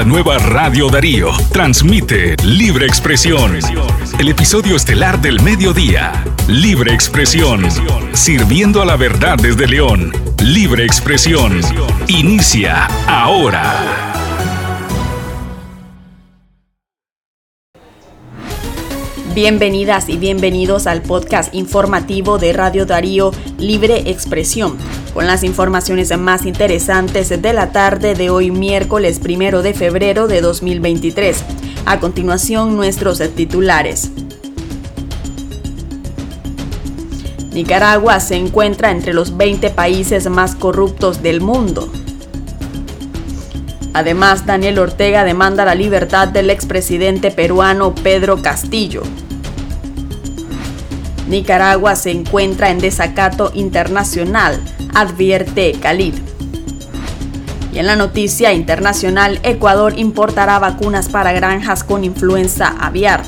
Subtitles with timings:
[0.00, 1.30] la nueva Radio Darío.
[1.52, 3.58] Transmite Libre Expresión.
[4.18, 6.24] El episodio estelar del mediodía.
[6.48, 7.68] Libre Expresión.
[8.14, 10.10] Sirviendo a la verdad desde León.
[10.42, 11.60] Libre Expresión.
[12.08, 14.09] Inicia ahora.
[19.34, 24.76] Bienvenidas y bienvenidos al podcast informativo de Radio Darío Libre Expresión,
[25.14, 30.40] con las informaciones más interesantes de la tarde de hoy miércoles primero de febrero de
[30.40, 31.44] 2023.
[31.86, 34.10] A continuación, nuestros titulares.
[37.52, 41.88] Nicaragua se encuentra entre los 20 países más corruptos del mundo.
[43.92, 49.02] Además, Daniel Ortega demanda la libertad del expresidente peruano Pedro Castillo.
[51.28, 54.60] Nicaragua se encuentra en desacato internacional,
[54.94, 56.14] advierte Khalid.
[57.72, 63.22] Y en la noticia internacional, Ecuador importará vacunas para granjas con influenza aviar.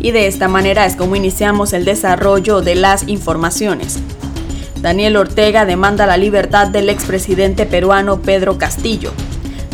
[0.00, 3.98] Y de esta manera es como iniciamos el desarrollo de las informaciones.
[4.80, 9.12] Daniel Ortega demanda la libertad del expresidente peruano Pedro Castillo.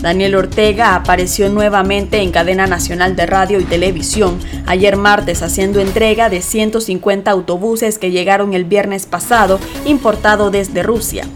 [0.00, 6.30] Daniel Ortega apareció nuevamente en cadena nacional de radio y televisión ayer martes haciendo entrega
[6.30, 11.26] de 150 autobuses que llegaron el viernes pasado importado desde Rusia.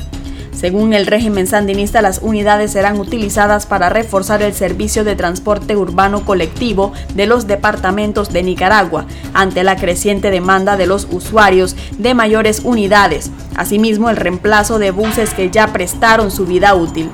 [0.58, 6.24] Según el régimen sandinista, las unidades serán utilizadas para reforzar el servicio de transporte urbano
[6.24, 12.62] colectivo de los departamentos de Nicaragua ante la creciente demanda de los usuarios de mayores
[12.64, 17.08] unidades, asimismo el reemplazo de buses que ya prestaron su vida útil.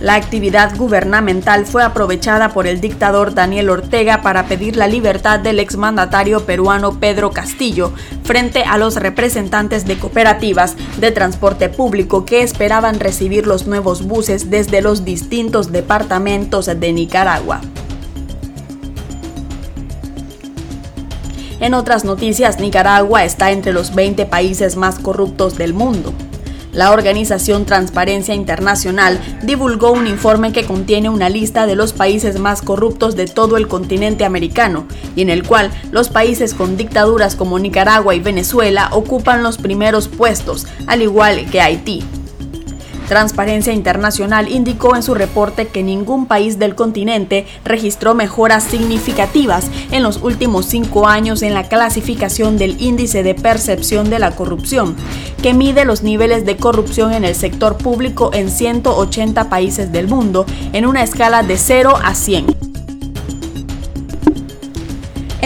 [0.00, 5.58] La actividad gubernamental fue aprovechada por el dictador Daniel Ortega para pedir la libertad del
[5.58, 13.00] exmandatario peruano Pedro Castillo frente a los representantes de cooperativas de transporte público que esperaban
[13.00, 17.60] recibir los nuevos buses desde los distintos departamentos de Nicaragua.
[21.58, 26.12] En otras noticias, Nicaragua está entre los 20 países más corruptos del mundo.
[26.72, 32.62] La organización Transparencia Internacional divulgó un informe que contiene una lista de los países más
[32.62, 34.86] corruptos de todo el continente americano
[35.16, 40.08] y en el cual los países con dictaduras como Nicaragua y Venezuela ocupan los primeros
[40.08, 42.04] puestos, al igual que Haití.
[43.08, 50.02] Transparencia Internacional indicó en su reporte que ningún país del continente registró mejoras significativas en
[50.02, 54.94] los últimos cinco años en la clasificación del índice de percepción de la corrupción,
[55.42, 60.44] que mide los niveles de corrupción en el sector público en 180 países del mundo
[60.74, 62.67] en una escala de 0 a 100.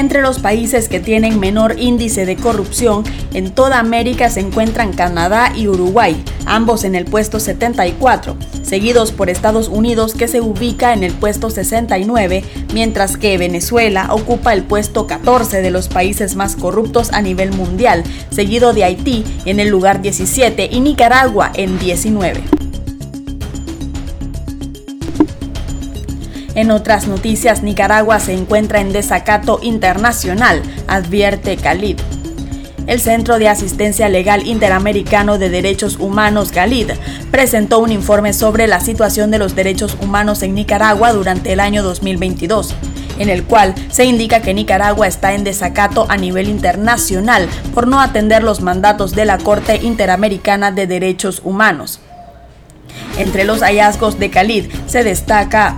[0.02, 3.04] Entre los países que tienen menor índice de corrupción
[3.34, 9.30] en toda América se encuentran Canadá y Uruguay, ambos en el puesto 74, seguidos por
[9.30, 12.42] Estados Unidos que se ubica en el puesto 69,
[12.74, 18.02] mientras que Venezuela ocupa el puesto 14 de los países más corruptos a nivel mundial,
[18.28, 22.61] seguido de Haití en el lugar 17 y Nicaragua en 19.
[26.54, 31.98] En otras noticias, Nicaragua se encuentra en desacato internacional, advierte Khalid.
[32.86, 36.90] El Centro de Asistencia Legal Interamericano de Derechos Humanos, GALID,
[37.30, 41.82] presentó un informe sobre la situación de los derechos humanos en Nicaragua durante el año
[41.82, 42.74] 2022
[43.18, 48.00] en el cual se indica que Nicaragua está en desacato a nivel internacional por no
[48.00, 52.00] atender los mandatos de la Corte Interamericana de Derechos Humanos.
[53.18, 55.76] Entre los hallazgos de Khalid se destaca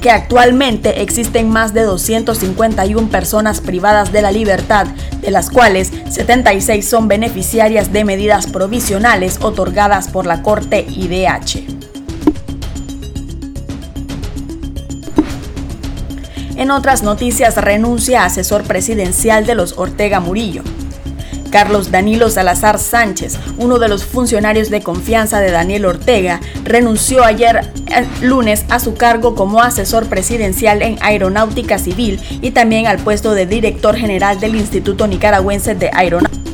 [0.00, 4.86] que actualmente existen más de 251 personas privadas de la libertad,
[5.20, 11.80] de las cuales 76 son beneficiarias de medidas provisionales otorgadas por la Corte IDH.
[16.56, 20.62] En otras noticias, renuncia asesor presidencial de los Ortega Murillo.
[21.50, 27.72] Carlos Danilo Salazar Sánchez, uno de los funcionarios de confianza de Daniel Ortega, renunció ayer
[27.88, 33.34] eh, lunes a su cargo como asesor presidencial en aeronáutica civil y también al puesto
[33.34, 36.49] de director general del Instituto Nicaragüense de Aeronáutica.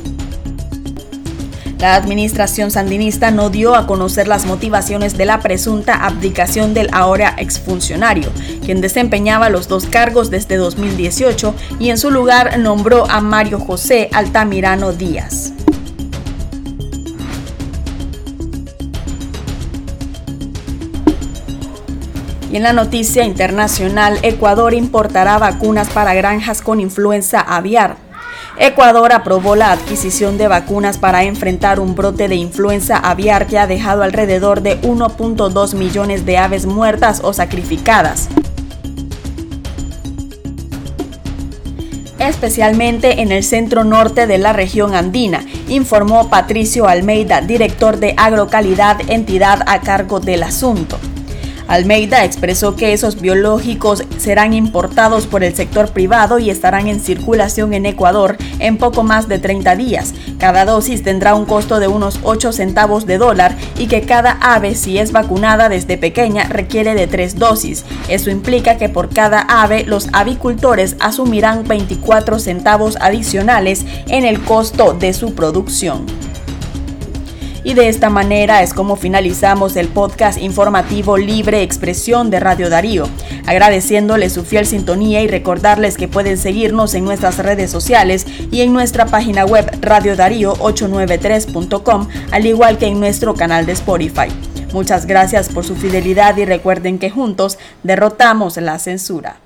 [1.87, 7.37] La administración sandinista no dio a conocer las motivaciones de la presunta abdicación del ahora
[7.39, 8.29] exfuncionario,
[8.65, 14.11] quien desempeñaba los dos cargos desde 2018 y en su lugar nombró a Mario José
[14.13, 15.53] Altamirano Díaz.
[22.53, 28.06] En la noticia internacional, Ecuador importará vacunas para granjas con influenza aviar.
[28.59, 33.67] Ecuador aprobó la adquisición de vacunas para enfrentar un brote de influenza aviar que ha
[33.67, 38.29] dejado alrededor de 1.2 millones de aves muertas o sacrificadas.
[42.19, 48.99] especialmente en el centro norte de la región andina, informó Patricio Almeida, director de Agrocalidad,
[49.09, 50.99] entidad a cargo del asunto.
[51.69, 57.75] Almeida expresó que esos biológicos serán importados por el sector privado y estarán en circulación
[57.75, 60.15] en Ecuador en poco más de 30 días.
[60.39, 64.75] Cada dosis tendrá un costo de unos 8 centavos de dólar y que cada ave,
[64.75, 67.85] si es vacunada desde pequeña, requiere de 3 dosis.
[68.09, 74.95] Eso implica que por cada ave los avicultores asumirán 24 centavos adicionales en el costo
[74.95, 76.07] de su producción.
[77.67, 83.09] Y de esta manera es como finalizamos el podcast informativo Libre Expresión de Radio Darío,
[83.45, 88.73] agradeciéndoles su fiel sintonía y recordarles que pueden seguirnos en nuestras redes sociales y en
[88.73, 94.29] nuestra página web radiodarío893.com, al igual que en nuestro canal de Spotify.
[94.73, 99.41] Muchas gracias por su fidelidad y recuerden que juntos derrotamos la censura.